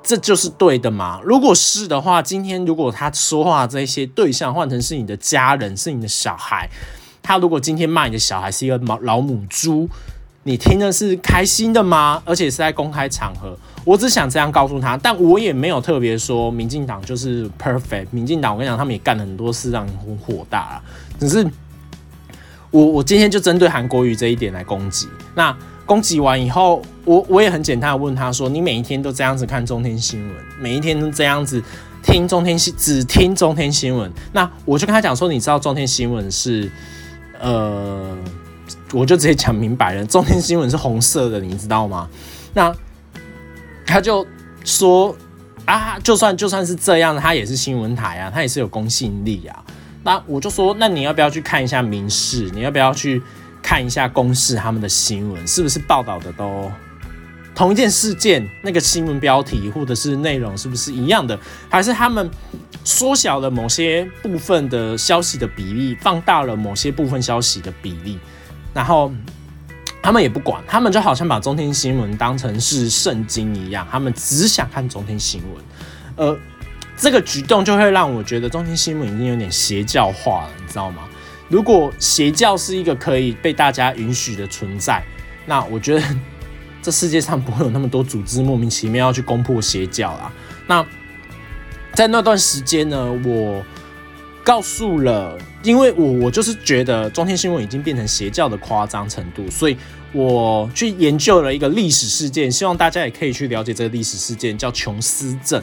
[0.00, 1.20] 这就是对的吗？
[1.24, 6.70] 如果是的话，今天如果他说话这些对象换成是你的家人，是你的小孩，
[7.24, 9.88] 他如果今天骂你的小孩是一个老老母猪，
[10.44, 12.22] 你听的是开心的吗？
[12.24, 18.06] 而且是在公开场合，我只想这样告诉他，但我也没有特别说民进党就是 perfect。
[18.12, 20.82] 民进党我跟你讲，他们也干了很多事让你很火大啊，
[21.18, 21.44] 只是。
[22.72, 25.06] 我我今天就针对韩国瑜这一点来攻击。
[25.36, 25.56] 那
[25.86, 31.62] 攻击完以后，我我也很简单的问他说：“你每一天都这样子看中天新闻，每一天都这样子
[32.02, 36.70] 听中天新，只听中天新闻？”那我就跟他讲说：“你知道中天新闻是，
[37.38, 38.16] 呃，
[38.92, 42.08] 我就直接讲明白了，中天新闻是红色的，你知道吗？”
[42.54, 42.74] 那
[43.84, 44.26] 他就
[44.64, 45.14] 说
[45.66, 49.62] ：“啊，就算就算是这样，他也是新闻台啊，他也是有公信力啊。”
[50.04, 52.50] 那我就说，那你要不要去看一下民事？
[52.52, 53.22] 你要不要去
[53.62, 56.70] 看一下公示他们的新闻，是不是报道的都
[57.54, 58.44] 同一件事件？
[58.62, 61.38] 那个新闻标题或者是内容是不是一样的？
[61.68, 62.28] 还是他们
[62.82, 68.18] 缩小了某些部分的消息的比例，放大了某些部分消息的比例？
[68.74, 69.12] 然后
[70.02, 75.64] 他们也不管，他们就好像把中天新闻当成是圣经一样，他们只想看中天新闻，
[76.16, 76.38] 呃。
[77.02, 81.08] 这个举动就会让我觉得中天新闻已经有点邪教化了，你知道吗？
[81.48, 85.02] 如果邪教是一个可以被大家允许的存在，
[85.44, 86.16] 那我觉得
[86.80, 90.32] 这世界上不会有那么多组织莫名其妙要去攻破邪教啦。
[90.68, 90.86] 那
[91.92, 93.60] 在那段时间呢，我
[94.44, 99.76] 告诉了，因为我我就是觉得中天新闻已经变成邪教的夸张程度，所以
[100.12, 105.60] 我去研究了一个历史事件，希望大家也可以去了解这个历史事件，叫琼斯镇。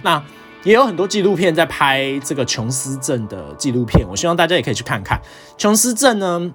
[0.00, 0.24] 那
[0.64, 5.20] 也有很多纪录片在拍这个琼斯镇的纪录片，我希望大家也可以去看看。
[5.56, 6.52] 琼斯镇呢，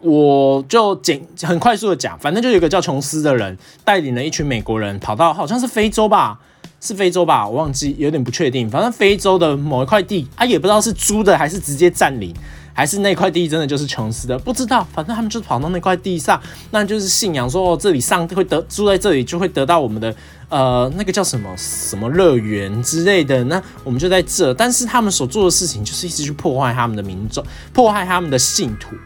[0.00, 6.38] 我就简很快速的讲，反正就有一个叫琼斯的人带领了一群美国人跑到好像是非洲吧，
[6.80, 8.68] 是非洲吧，我忘记有点不确定。
[8.70, 12.34] 反正非洲的某一块地，他也不知道是租的还是直接占领。
[12.74, 14.86] 还是那块地真的就是琼斯的，不知道。
[14.92, 16.38] 反正他们就跑到那块地上，
[16.72, 20.14] 那就是信仰说哦，这里上帝会得住在这里就会得到我们的
[20.48, 23.44] 呃那个叫什么什么乐园之类的。
[23.44, 28.96] 那我们就在这，但是他们所做的事情就是一直去破坏他们的民众，破坏他们的信徒。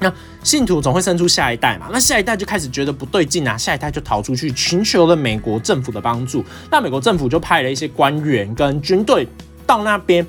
[0.00, 6.44] 那信徒总会生出下一代嘛，那下一代就开始觉得不对劲啊，下一代就逃出去寻求了美国政府的帮助。
[6.70, 9.26] 那美国政府就派了一些官员跟军队
[9.66, 10.26] 到那边。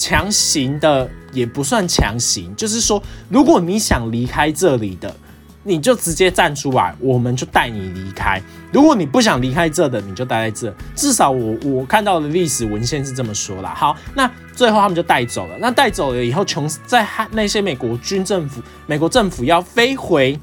[0.00, 5.14] 强行的也不算强行，就是说，如果你想离开这里的，
[5.62, 8.40] 你就直接站出来，我们就带你离开；
[8.72, 10.74] 如果你不想离开这的，你就待在这。
[10.96, 13.74] 至少我我看到的历史文献是这么说啦。
[13.76, 15.58] 好，那最后他们就带走了。
[15.60, 20.40] 那带走了以后，琼在那些美国军政府、美国政府要飞回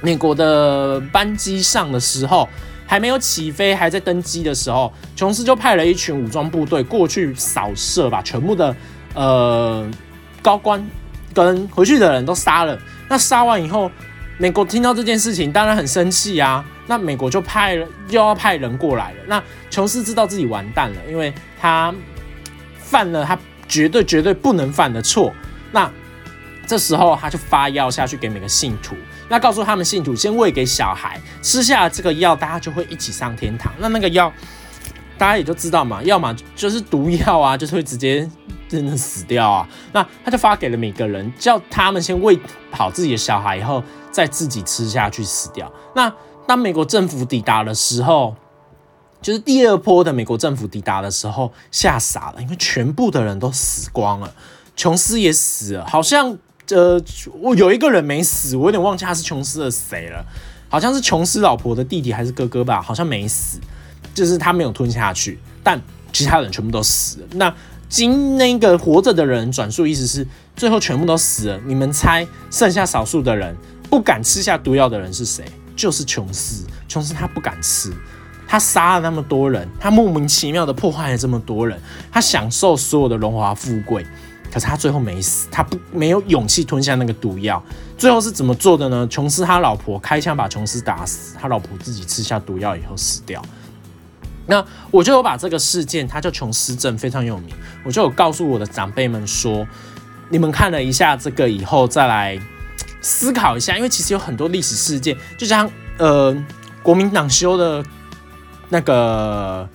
[0.00, 2.48] 美国的班机上的时候。
[2.92, 8.76] 还没有起飞，还在登机的时候，琼斯就派了一群武装部队过去扫射，把全部的
[9.14, 9.90] 呃
[10.42, 10.86] 高官
[11.32, 12.78] 跟回去的人都杀了。
[13.08, 13.90] 那杀完以后，
[14.36, 16.62] 美国听到这件事情，当然很生气啊。
[16.86, 19.16] 那美国就派了又要派人过来了。
[19.26, 21.94] 那琼斯知道自己完蛋了，因为他
[22.76, 25.32] 犯了他绝对绝对不能犯的错。
[25.70, 25.90] 那
[26.66, 28.94] 这时候他就发药下去给每个信徒。
[29.32, 33.72] 那告诉他们信徒先喂给小孩，吃下这个药，大家就会一起上天堂。
[33.78, 34.30] 那那个药，
[35.16, 38.28] 大家也就知道嘛，要么就是毒药啊，就是会直接
[38.68, 39.66] 真的死掉啊。
[39.90, 42.38] 那他就发给了每个人，叫他们先喂
[42.70, 45.72] 好自己的小孩，以后再自己吃下去死掉。
[45.96, 46.12] 那
[46.46, 48.36] 当美国政府抵达的时候，
[49.22, 54.30] 就是第二波的美国政府抵达的时候，吓傻了，因为全部的人都死光了，
[54.76, 56.36] 琼斯也死了，好像。
[56.74, 57.02] 呃，
[57.40, 60.24] 我有一个人没死，我有点忘记他是琼斯的谁了，
[60.68, 63.58] 好像是琼斯老婆的弟弟还是哥哥吧，好像没死。
[64.14, 65.80] 就是他没有吞下去，但
[66.12, 67.26] 其他人全部都死了。
[67.32, 67.54] 那
[67.88, 71.60] 今那个活着的人转述意思是最后全部都死了。
[71.66, 73.56] 你们猜剩下少数的人
[73.88, 75.44] 不敢吃下毒药的人是谁？
[75.74, 76.66] 就是琼斯。
[76.86, 77.90] 琼斯他不敢吃，
[78.46, 81.80] 他杀了那么多人，他莫名其妙的破坏了这么多人，
[82.10, 84.04] 他享受所有的荣华富贵。
[84.52, 87.62] 可是他最后没死，他不没有勇气吞下那个毒药。
[87.96, 89.06] 最后是怎么做的呢？
[89.08, 93.42] 琼斯他老婆开枪把琼斯打死，他老婆自己吃下毒药以后死掉。
[94.46, 97.48] 那我就有把这个事件，它叫琼斯症，非常有名。
[97.82, 99.66] 我就有告诉我的长辈们说，
[100.28, 102.38] 你们看了一下这个以后，再来
[103.00, 106.36] 思考一下，因为其实有很多历史事件，就像呃
[106.82, 107.82] 国民党修的
[108.68, 109.66] 那个。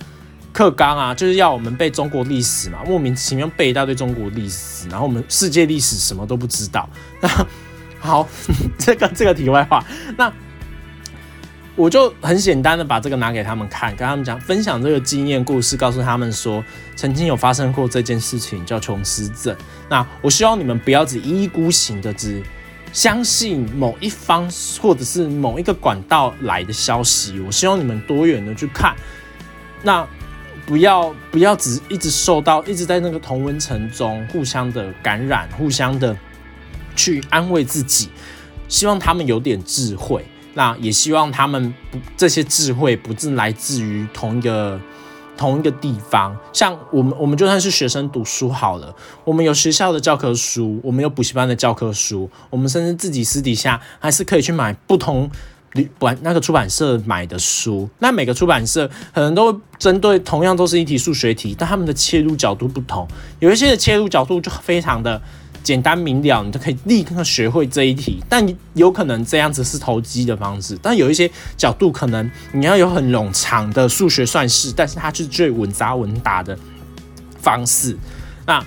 [0.58, 6.90] 课纲啊，就是要我们背中国历史嘛，莫名其妙背一大堆中国历史，然后我们世界历史什么都不知道。
[7.22, 7.30] 那
[8.00, 8.28] 好，
[8.80, 9.86] 这个这个题外话，
[10.18, 10.34] 那
[11.76, 16.64] 我就很简单的把这个拿给他们看，跟他们讲分享这个经验故事，告诉他们说
[16.96, 19.56] 曾经有发生过这件事情，叫琼斯症。
[19.88, 22.42] 那我希望你们不要只一意孤行的只
[22.92, 24.50] 相信某一方
[24.82, 28.96] 或者是某一个管道来的消息，我希望你们多元的去看。
[29.84, 30.04] 那
[30.68, 36.16] 不要不要只一直受到一直在那个同温层中互相的感染，互相的
[36.94, 38.10] 去安慰自己，
[38.68, 40.26] 希望他们有点智慧，
[40.56, 44.78] 那也希望他们不这些智慧不是来自于同一个
[45.38, 46.38] 同一个地方。
[46.52, 55.32] 像我们我们就算是学生读书好了，我们有学校的教科书，我们有补习班的教科书，我们甚至自己私底下还是可以去买不同。
[55.98, 63.08] 管那个出版社买的书，那每个出版社可能都针对同样都是一题数学题，但他们的切入角度不同。
[63.40, 65.22] 有一些的切入角度就非常的
[65.64, 68.24] 简单明了，你就可以立刻学会这一题。
[68.30, 76.58] 但有可能这样子是投机的方式，但有一些角度可能你要有很冗长的数学算式，但是它是最稳扎稳打的
[77.42, 77.98] 方式。
[78.46, 78.64] 那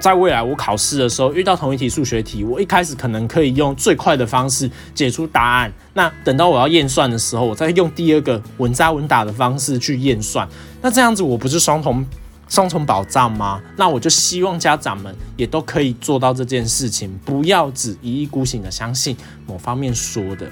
[0.00, 5.72] 在未来，我考试的时候遇到同一题数学题，我一开始可能可以用最快的方式解出答案。
[5.94, 10.46] 那等到我要验算的时候，我再用第二个稳扎稳打的方式去验算。
[10.82, 12.04] 那这样子我不是双重
[12.48, 13.62] 双重保障吗？
[13.76, 20.46] 那我就希望家长们也都可以做到这件事情，不要只一意孤行的相信某方面说的。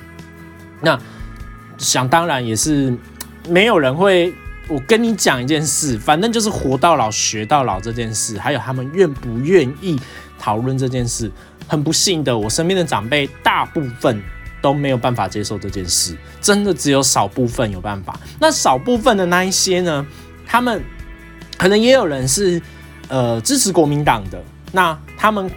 [0.81, 0.99] 那
[1.77, 2.97] 想当然也是
[3.49, 4.33] 没有人会。
[4.73, 10.01] 我跟你讲一件事，反正就是活到老学到老这件事，还有他们愿不愿意
[10.39, 11.31] 讨论这件事。
[11.69, 14.23] 很不幸的，我身边的长辈大部分
[14.63, 18.19] 都没有办法接受这件事，真的只有少部分有办法。
[18.41, 20.07] 那少部分的那一些呢，
[20.47, 20.83] 他们
[21.59, 22.61] 可能也有人是
[23.09, 25.51] 呃支持国民党的，那他们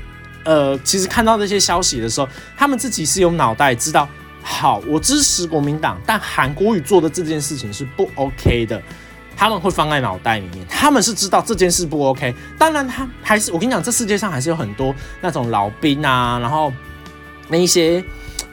[0.43, 4.07] 呃其实看到这些消息的时候，他们自己是有脑袋知道。
[4.47, 8.79] 好，我支持国民党，但韩国瑜做的这件事情是不 OK 的，
[9.35, 12.33] 他们会放在脑袋里面，他们是知道这件事不 OK。
[12.57, 16.71] 当然，他还是我跟你讲，这世界上还是有很多那种老兵啊，然后
[17.49, 18.03] 那一些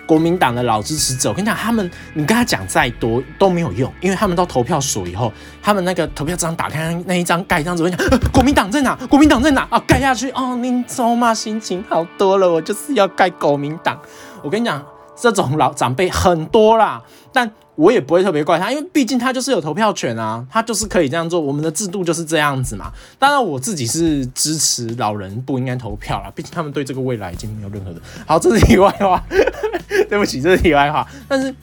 [0.06, 7.98] 国民党的老支持者，我跟你讲，他们你跟他讲再多都没有用，因为他们到投票所以后，他们那个投票章打开那一张盖一张纸，会讲
[8.32, 8.94] 国民党在哪？
[9.08, 9.66] 国民党在哪？
[9.70, 13.98] 啊，盖下去哦，您走嘛，心情好多了，我就是要盖国民党。
[14.42, 14.84] 我跟你讲。
[15.14, 17.00] 这种老长辈很多啦，
[17.32, 21.40] 但我也不会特别怪他，因为毕竟他就是有投票权啊，他就是可以这样做。
[21.40, 22.92] 我们的制度就是这样子嘛。
[23.18, 28.00] 当然，我自己是支持老人不应该投票啦，毕竟他们对这个未来已经没有任何的。
[28.26, 29.24] 好，这是题外话，
[30.08, 31.06] 对不起，这是题外话。
[31.26, 31.54] 但是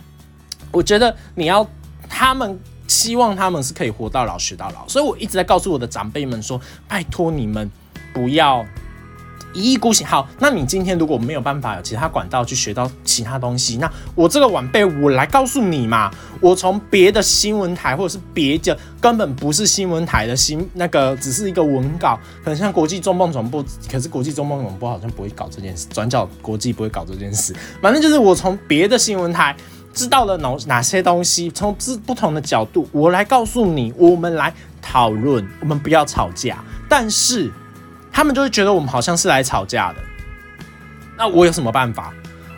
[0.72, 1.66] 我觉得你要
[2.10, 7.70] 他们希望他们是可以活到老学到老，所以我一直在告诉我的长辈们说：拜托你们
[8.14, 8.66] 不要。
[9.54, 10.06] 一意孤行。
[10.06, 16.12] 好，那你今天如果没有办法有其他管道去学到其他东西，那我这个晚辈我来告诉你嘛。
[16.42, 27.54] 我从别的新闻台或者是别的根本不是新闻台的新那个，只是一个文稿，可能像国际中梦转播，可是国际中梦转播好像不会搞这件事，转角国际不会搞这件事。
[27.82, 29.54] 反正就是我从别的新闻台
[29.94, 37.52] 知道了哪哪些东西，从不不同的角度，我来告诉你，我们来讨论，我们不要吵架，但是。
[38.12, 40.00] 他们就会觉得我们好像是来吵架的，
[41.18, 42.14] 那我有什么办法？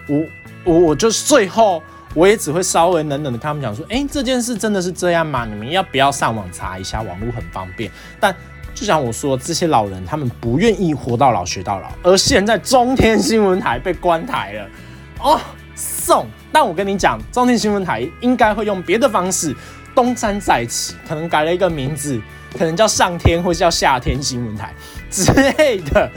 [0.07, 0.25] 我
[0.63, 1.81] 我我就最后
[2.13, 5.45] 我也只会稍微冷冷的跟他们讲说：，哎，这件事真的是这样吗？
[5.45, 7.01] 你们要不要上网查一下？
[7.01, 7.91] 网络很方便。
[8.19, 8.35] 但
[8.73, 14.69] 就像我说，这些老人他们不愿意活到老学到老，而现在中天新闻台被关台了，
[15.19, 15.39] 哦，
[15.75, 16.25] 送。
[16.51, 19.55] 但我跟你讲，中天新闻台应该会用别的方式
[19.93, 22.19] 东山再起，可能改了一个名字。
[22.57, 24.73] 可能叫上天，或是叫夏天新闻台
[25.11, 26.09] 之类的，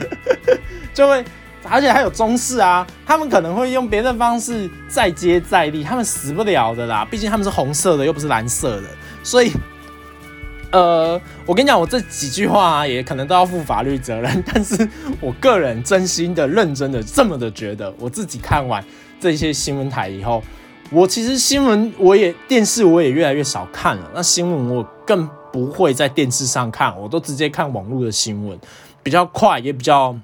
[0.93, 1.23] 就会，
[1.69, 8.87] 而且还有中式啊，他们可能会用别的方式再接再厉，他们死不了的啦，毕竟他们是红色的，又不是蓝色的，
[9.21, 9.51] 所以
[10.71, 14.87] 呃，我跟你讲，我这几句话也可能都要负法律责任，但是
[15.21, 18.83] 我个人真心的、认真的这么的觉得，我自己看完
[19.19, 20.43] 这些新闻台以后，
[20.89, 28.59] 我其实新闻我也电视我也越来越少看了，那新闻我更不会在电视上看，我都直接看网络的新闻，
[29.05, 30.17] 比较快，也比较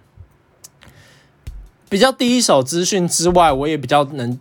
[1.88, 4.40] 比较第一手资讯之外，我也比较能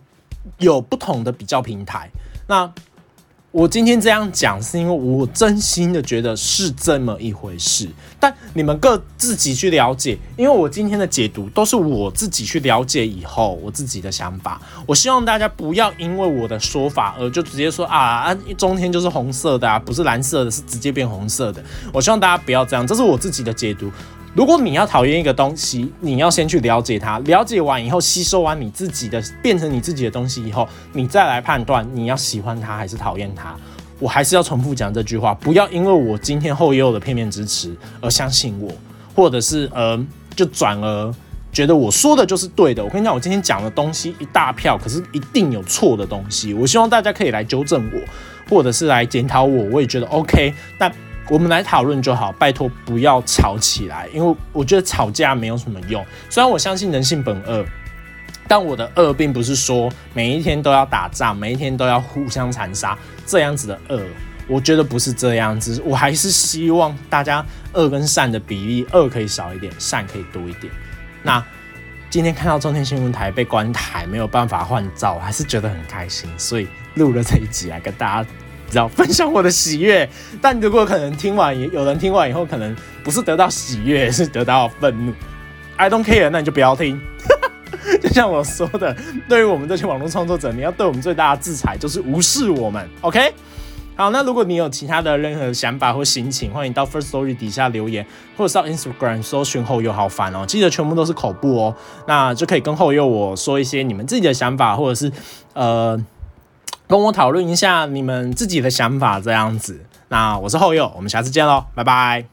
[0.57, 2.09] 有不同的比较平台，
[2.47, 2.73] 那。
[3.53, 7.85] 我今天这样讲，是因为我真心的觉得是这么一回事，
[8.17, 10.17] 但你们各自己去了解。
[10.37, 14.61] 因为我今天的解读都是我自己去了解以后我自己的想法。
[14.87, 21.61] 我希望大家不要因为我的说法而就直接说啊啊，中天就是红色的啊，不是蓝色的，是直接变红色的。
[21.91, 23.91] 我希望大家不要这样，这是我自己的解读。
[24.33, 33.53] 如果你要讨厌一个东西，你要先去了解它，了解完以后，吸收完你自己的，变成你自己的东西以后，你再来判断你要喜欢它还是讨厌它。
[33.99, 38.71] 我还是要重复讲这句话，不要因为我今天后又的片面支持而相信我，
[39.13, 40.01] 或者是呃，
[40.33, 41.13] 就转而
[41.51, 42.81] 觉得我说的就是对的。
[42.81, 46.53] 我跟你讲，我今天讲的东西一大票，可是一定有错的东西。
[46.53, 47.99] 我希望大家可以来纠正我，
[48.49, 50.53] 或者是来检讨我，我也觉得 OK。
[50.79, 50.89] 但
[51.31, 56.05] 我们来讨论就好，拜托不要吵起来，因为我觉得吵架没有什么用。
[56.29, 57.65] 虽然我相信人性本恶，
[58.49, 64.03] 但我的恶并不是说每一天都要打仗，每一天都要互相残杀这样子的恶。
[64.45, 70.69] 我觉得不是这样子，我还是希望大家恶跟善的比例，恶可以少一点，善可以多一点。
[71.23, 71.41] 那
[72.09, 78.29] 今天看到中天新闻台被关台，没有办法换照，还是觉得很开心，所以录了这一集来跟大家。
[78.71, 80.09] 知道分享我的喜悦，
[80.41, 85.13] 但如果可能听完，有人听完以后，可能不是得到喜悦，是得到愤怒。
[85.75, 86.99] I don't care，那你就不要听。
[88.01, 88.95] 就像我说的，
[89.27, 92.87] 对于我们这些网络创作者，你要对我们最大的制裁就是无视我们。
[93.01, 93.33] OK？
[93.97, 98.05] 好，那如果你有其他的任何想法或心情，欢迎到 First Story 底下留言，
[98.37, 101.75] 或者到 Instagram 搜寻后又好烦哦，记得全部都是口部哦，
[102.07, 105.11] 那就可以跟后又我说一些你们自己的想法，或者是
[105.53, 105.99] 呃。
[106.91, 109.79] 跟我讨论一下你们自己的想法，这样子。
[110.09, 112.30] 那我是后佑，我们下次见喽，拜拜。